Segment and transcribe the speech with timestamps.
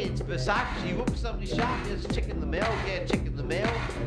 [0.00, 0.88] It's Versace.
[0.88, 2.72] You whoop somebody a chick in the mail.
[2.86, 3.66] Yeah, chick in the mail.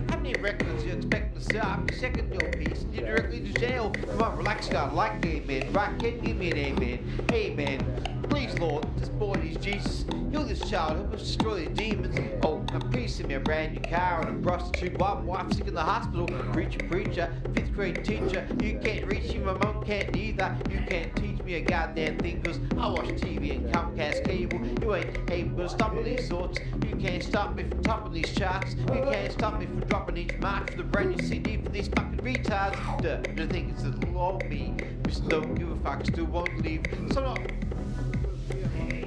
[0.09, 1.65] How many records you expecting to sell?
[1.65, 2.85] I'm second your piece.
[2.93, 3.91] You're directly to jail.
[3.91, 4.93] Come on, relax, God.
[4.93, 5.73] Like amen.
[5.73, 7.25] Right, kid, give me an amen.
[7.33, 8.23] Amen.
[8.29, 10.05] Please, Lord, this boy is Jesus.
[10.31, 10.95] Heal this child.
[10.95, 12.17] Help us destroy the demons.
[12.41, 14.97] Oh, a piece of me, a brand new car and a prostitute.
[14.97, 16.25] One wife sick in the hospital.
[16.53, 18.47] Preacher, preacher, fifth grade teacher.
[18.63, 20.55] You can't reach me, my mom can't either.
[20.69, 23.90] You can't teach me a goddamn thing, cause I watch TV and Comcast
[24.23, 24.59] cable.
[24.81, 26.59] You ain't able to stop me these thoughts.
[26.87, 28.75] You can't stop me from topping these charts.
[28.75, 31.87] You can't stop me from dropping each mark for the brand new CD for these
[31.89, 33.01] fucking retards.
[33.01, 34.75] The, the thing is that love me.
[35.05, 36.85] Just don't give a fuck, still won't leave.
[37.11, 37.39] So not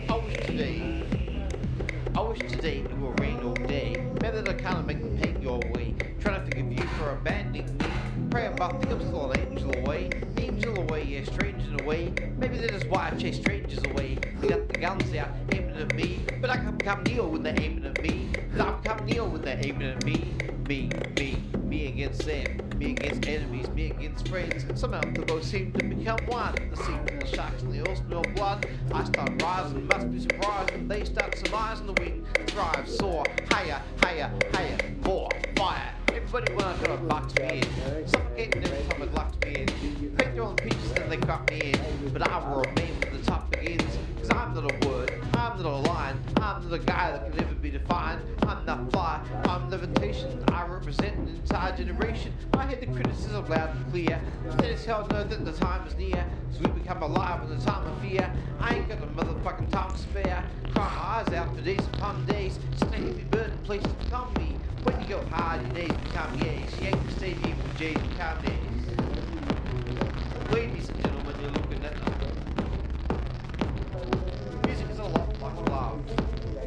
[0.09, 1.03] I wish today,
[2.15, 3.97] I wish today it will rain all day.
[4.23, 5.95] Maybe that'll kind of make the pain go away.
[6.21, 7.87] Trying to forgive you for abandoning me.
[8.35, 10.11] Pray about still an angel away.
[10.39, 12.13] Angel away, yeah, strangers away.
[12.37, 14.19] Maybe that is why I chase strangers away.
[14.41, 16.19] They got the guns out aiming at me.
[16.41, 18.31] But I can become Neo when they're aiming at me.
[18.57, 20.35] But I become Neo when they're aiming at me.
[20.67, 22.59] Me, me, me against them.
[22.77, 24.67] Me against enemies, me against friends.
[24.81, 26.57] Somehow the both seem to become one.
[26.73, 28.67] The sea of sharks and the all smell blood.
[28.93, 32.27] I start rising, must be surprised they start surmising the wind.
[32.49, 35.95] Thrive, soar, higher, higher, higher, more, fire.
[36.27, 38.09] Everybody wanna try to box me in.
[38.09, 39.67] Suffocating time it locks me in.
[40.17, 42.11] Pick their own pieces and they cut me in.
[42.13, 43.99] But I will remain when the top begins.
[44.19, 46.19] Cause I'm not a word, I'm not a line.
[46.39, 48.23] I'm not a guy that can never be defined.
[48.43, 50.43] I'm not fly, I'm levitation.
[50.49, 52.33] I represent an entire generation.
[52.55, 54.21] I hear the criticism loud and clear.
[54.47, 56.25] Let us hell know that the time is near.
[56.53, 58.33] So we become alive in the time of fear.
[58.59, 60.43] I ain't got a motherfucking time to spare.
[60.73, 62.59] Cry my eyes out for days upon days.
[62.81, 64.57] A heavy burden places become me.
[64.85, 66.83] When you go hard, your days become yays.
[66.83, 68.85] Yank the stadium with J's and Kanye's.
[70.53, 71.95] Ladies and gentlemen, you're looking at
[74.67, 75.99] Music is a lot like love.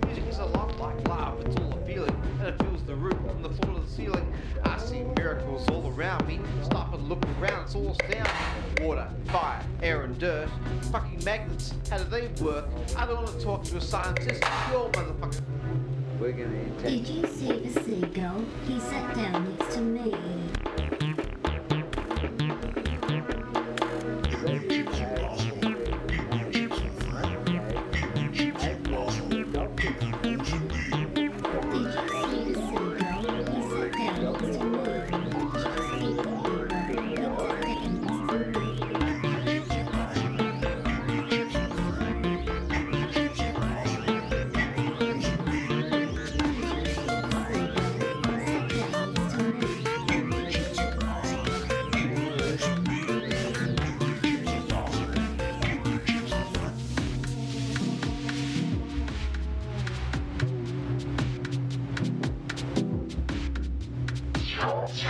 [0.06, 1.46] Music is a lot like love.
[1.46, 4.34] It's all a feeling, and it fills the room from the floor to the ceiling.
[4.64, 6.40] I see miracles all around me.
[6.64, 8.34] Stop and look around, it's all astounding.
[8.82, 10.50] Water, fire, air, and dirt.
[10.92, 12.66] Fucking magnets, how do they work?
[12.98, 14.44] I don't want to talk to a scientist.
[14.72, 15.57] You're motherfucker.
[16.20, 18.44] We're gonna take Did you see the seagull?
[18.68, 20.16] He sat down next to me.
[64.60, 65.08] 球球。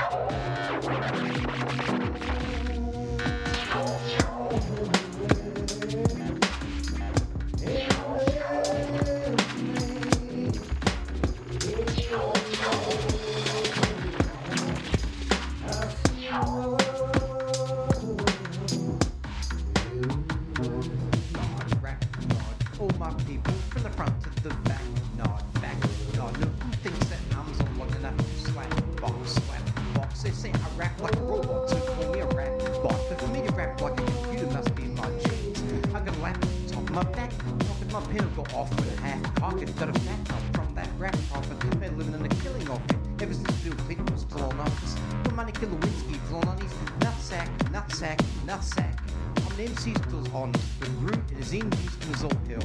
[38.37, 39.55] Go off with a half cock.
[39.79, 41.59] Got a fat top from that rap profit.
[41.79, 44.95] Been living in a killing off it ever since Bill Clinton was still on office.
[45.23, 48.99] Put money kill Lewinsky flown on his nutsack, nutsack, nutsack.
[49.37, 52.61] I'm an MC still on the root is in Houston is hill.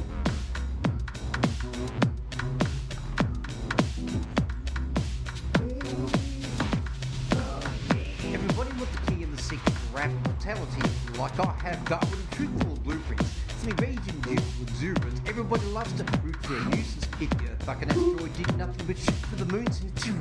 [8.31, 10.81] Everybody with the key and the secret rap mortality,
[11.17, 13.32] like I have got with a truthful blueprints.
[13.63, 15.21] An raging due exuberance.
[15.25, 19.15] Everybody loves to root for a nuisance earth like an asteroid did nothing but shoot
[19.31, 20.19] for the moons and two.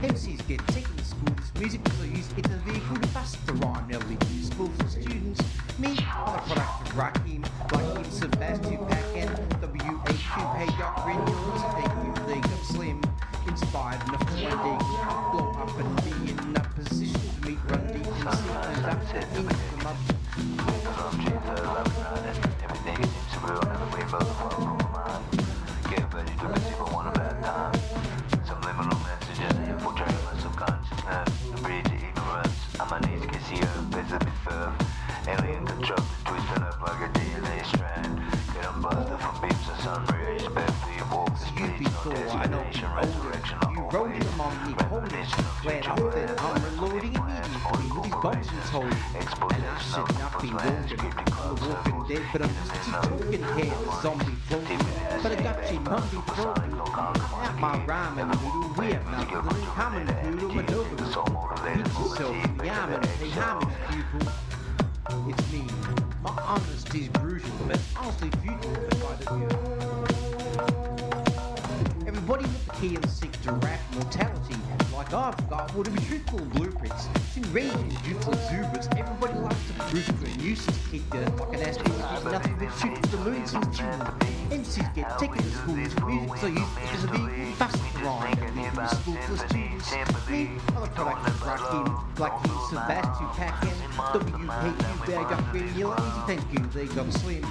[0.00, 1.34] MCs get taken to school.
[1.36, 3.86] This music is used in the vehicle to bust the rhyme.
[3.90, 5.42] Now we do school for students.
[5.78, 10.16] Me, I'm a product of Rakim, Rakim, Sebastian Packen, W.A.Q.
[10.56, 12.24] Hey Doc Renewals, A.Q.
[12.32, 13.02] League of Slim,
[13.46, 14.78] inspired enough to one day
[15.32, 19.67] blow up and be in a position to meet Run DMC
[42.10, 45.24] before I know you rode him on me, holding
[45.64, 48.92] Where often I'm reloading immediately with these bombs and told.
[49.52, 51.00] And I should not be wounded.
[51.00, 54.80] I'm the walking dead, but I'm just a token here, zombie floating.
[55.22, 56.74] But I got you mumbly floating.
[56.78, 60.96] Out my rhyming noodle, we have nothing in common, noodle, maneuver.
[60.96, 64.28] Beat yourself in the arm and pay homage, people.
[65.28, 65.64] It's me.
[66.22, 69.67] My honesty's brutal, but honestly futile if I did you.
[72.38, 74.54] With the key and seek rap mortality,
[74.94, 77.08] like I've got, would be truthful blueprints.
[77.16, 78.88] It's enraging, youthful exuberance.
[78.96, 81.02] Everybody likes to root for a nuisance kid,
[81.40, 84.02] like an ass who's nothing but shoot for the moons and tunes.
[84.54, 88.88] MCs get taken to school with music so you because of being fast grind and
[88.90, 89.92] school for students.
[90.30, 93.74] Me, I'm a product of Rockin, Black Keys, Sebastian Packen,
[94.14, 97.44] WHU, bag up granular, easy thank you, they got slim.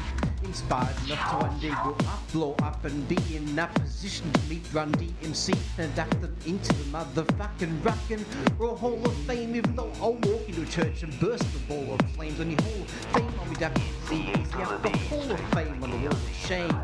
[0.47, 4.31] Inspired enough to one day go up, blow up and be in that position.
[4.31, 8.25] To meet Run DMC and adapt them into the motherfucking rockin'
[8.57, 11.95] roll Hall of Fame even though I'll walk into a church and burst the ball
[11.95, 13.33] of flames on your Hall of Fame.
[13.39, 16.75] I'll be ducking easy up the Hall of Fame on the wall of shame.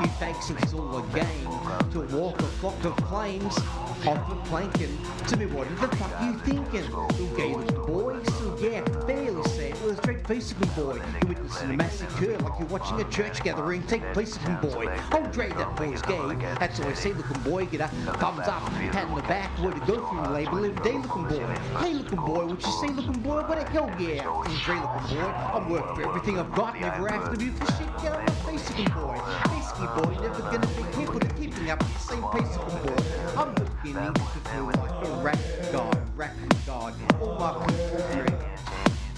[0.00, 3.56] You think it's all a game to walk a flock of flames
[4.02, 6.84] planking to me what the fuck you thinking
[7.18, 10.94] you gay little boy so yeah fairly sad well straight face looking boy.
[10.94, 13.82] You're witnessing a massacre like you're watching a church gathering.
[13.86, 15.00] Take place looking boy.
[15.12, 16.18] Oh Dre that boy's gay.
[16.58, 17.66] That's all I say looking boy.
[17.66, 18.62] Get a thumbs up
[18.92, 19.56] pat in the back.
[19.58, 20.64] Way to go through the label?
[20.64, 21.54] Every day looking boy.
[21.78, 22.46] Hey looking boy.
[22.46, 23.42] What you say looking boy?
[23.42, 24.28] What hell yeah?
[24.28, 25.32] I'm Dre looking boy.
[25.54, 26.80] I'm worth for everything I've got.
[26.80, 28.02] Never after you for shit.
[28.02, 29.20] Get on my face looking boy.
[29.44, 30.22] Basically boy.
[30.22, 33.02] Never gonna be capable of keeping up the same pace looking boy.
[33.36, 35.38] I'm beginning to feel like a wreck
[35.72, 36.32] guard, wreck
[36.66, 36.94] guard.
[37.20, 37.52] All my.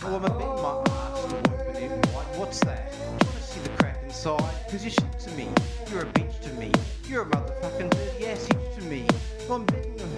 [0.02, 0.84] Oh, I'm a bit much.
[2.38, 2.92] What's that?
[2.92, 4.40] You wanna see the crap inside?
[4.70, 5.48] Cause you're shit to me.
[5.90, 6.72] You're a bitch to me.
[7.08, 9.06] You're a motherfucking dirty ass hit to me.
[9.50, 10.08] I'm betting on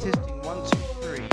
[0.00, 1.24] Testing one, two, three.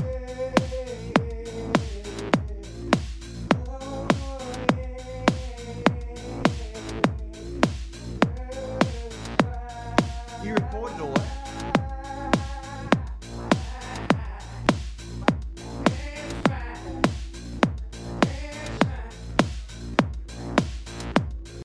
[10.43, 11.10] You recorded all